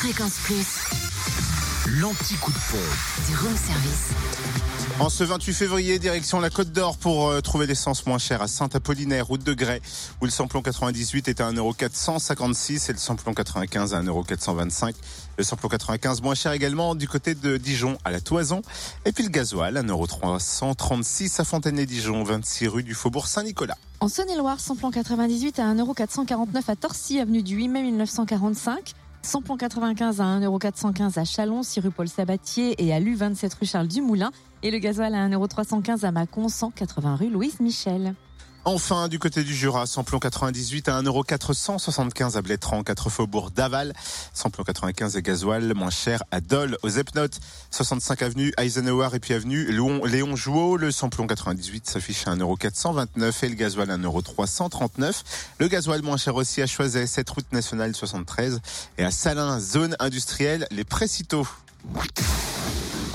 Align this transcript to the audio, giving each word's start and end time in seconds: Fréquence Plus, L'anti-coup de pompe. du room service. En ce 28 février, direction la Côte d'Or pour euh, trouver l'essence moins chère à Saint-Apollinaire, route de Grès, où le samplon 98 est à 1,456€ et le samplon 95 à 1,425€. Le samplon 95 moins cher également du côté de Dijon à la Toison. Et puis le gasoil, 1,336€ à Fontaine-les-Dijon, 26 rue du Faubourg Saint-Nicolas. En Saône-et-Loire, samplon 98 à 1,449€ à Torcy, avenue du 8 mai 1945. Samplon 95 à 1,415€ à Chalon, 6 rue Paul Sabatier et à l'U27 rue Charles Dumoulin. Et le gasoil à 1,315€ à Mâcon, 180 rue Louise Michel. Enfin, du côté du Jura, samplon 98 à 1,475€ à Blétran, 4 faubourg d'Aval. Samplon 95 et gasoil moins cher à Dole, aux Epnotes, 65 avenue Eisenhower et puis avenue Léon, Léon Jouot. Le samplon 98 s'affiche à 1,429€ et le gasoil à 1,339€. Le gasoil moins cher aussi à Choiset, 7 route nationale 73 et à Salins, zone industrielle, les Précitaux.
Fréquence 0.00 0.38
Plus, 0.44 0.78
L'anti-coup 2.00 2.50
de 2.52 2.56
pompe. 2.70 3.28
du 3.28 3.36
room 3.36 3.54
service. 3.54 4.08
En 4.98 5.10
ce 5.10 5.24
28 5.24 5.52
février, 5.52 5.98
direction 5.98 6.40
la 6.40 6.48
Côte 6.48 6.72
d'Or 6.72 6.96
pour 6.96 7.28
euh, 7.28 7.42
trouver 7.42 7.66
l'essence 7.66 8.06
moins 8.06 8.16
chère 8.16 8.40
à 8.40 8.48
Saint-Apollinaire, 8.48 9.26
route 9.26 9.44
de 9.44 9.52
Grès, 9.52 9.82
où 10.22 10.24
le 10.24 10.30
samplon 10.30 10.62
98 10.62 11.28
est 11.28 11.42
à 11.42 11.52
1,456€ 11.52 12.88
et 12.88 12.92
le 12.94 12.98
samplon 12.98 13.34
95 13.34 13.92
à 13.92 14.00
1,425€. 14.00 14.94
Le 15.36 15.44
samplon 15.44 15.68
95 15.68 16.22
moins 16.22 16.34
cher 16.34 16.52
également 16.52 16.94
du 16.94 17.06
côté 17.06 17.34
de 17.34 17.58
Dijon 17.58 17.98
à 18.02 18.10
la 18.10 18.22
Toison. 18.22 18.62
Et 19.04 19.12
puis 19.12 19.24
le 19.24 19.28
gasoil, 19.28 19.74
1,336€ 19.74 21.42
à 21.42 21.44
Fontaine-les-Dijon, 21.44 22.24
26 22.24 22.68
rue 22.68 22.84
du 22.84 22.94
Faubourg 22.94 23.26
Saint-Nicolas. 23.26 23.76
En 24.00 24.08
Saône-et-Loire, 24.08 24.60
samplon 24.60 24.90
98 24.90 25.58
à 25.58 25.74
1,449€ 25.74 26.62
à 26.68 26.76
Torcy, 26.76 27.20
avenue 27.20 27.42
du 27.42 27.56
8 27.56 27.68
mai 27.68 27.82
1945. 27.82 28.94
Samplon 29.22 29.56
95 29.56 30.20
à 30.20 30.24
1,415€ 30.24 31.18
à 31.18 31.24
Chalon, 31.24 31.62
6 31.62 31.80
rue 31.80 31.90
Paul 31.90 32.08
Sabatier 32.08 32.82
et 32.82 32.92
à 32.92 33.00
l'U27 33.00 33.58
rue 33.60 33.66
Charles 33.66 33.86
Dumoulin. 33.86 34.30
Et 34.62 34.70
le 34.70 34.78
gasoil 34.78 35.14
à 35.14 35.28
1,315€ 35.28 36.04
à 36.04 36.10
Mâcon, 36.10 36.48
180 36.48 37.16
rue 37.16 37.30
Louise 37.30 37.60
Michel. 37.60 38.14
Enfin, 38.66 39.08
du 39.08 39.18
côté 39.18 39.42
du 39.42 39.54
Jura, 39.54 39.86
samplon 39.86 40.18
98 40.18 40.88
à 40.90 41.00
1,475€ 41.00 42.36
à 42.36 42.42
Blétran, 42.42 42.82
4 42.82 43.08
faubourg 43.08 43.50
d'Aval. 43.50 43.94
Samplon 44.34 44.64
95 44.64 45.16
et 45.16 45.22
gasoil 45.22 45.72
moins 45.72 45.90
cher 45.90 46.22
à 46.30 46.42
Dole, 46.42 46.76
aux 46.82 46.90
Epnotes, 46.90 47.40
65 47.70 48.20
avenue 48.20 48.52
Eisenhower 48.58 49.08
et 49.14 49.18
puis 49.18 49.32
avenue 49.32 49.70
Léon, 49.72 50.04
Léon 50.04 50.36
Jouot. 50.36 50.76
Le 50.76 50.90
samplon 50.90 51.26
98 51.26 51.88
s'affiche 51.88 52.26
à 52.26 52.36
1,429€ 52.36 53.44
et 53.44 53.48
le 53.48 53.54
gasoil 53.54 53.90
à 53.90 53.96
1,339€. 53.96 55.22
Le 55.58 55.68
gasoil 55.68 56.02
moins 56.02 56.18
cher 56.18 56.34
aussi 56.34 56.60
à 56.60 56.66
Choiset, 56.66 57.06
7 57.06 57.30
route 57.30 57.52
nationale 57.52 57.96
73 57.96 58.60
et 58.98 59.04
à 59.04 59.10
Salins, 59.10 59.58
zone 59.58 59.96
industrielle, 60.00 60.66
les 60.70 60.84
Précitaux. 60.84 61.46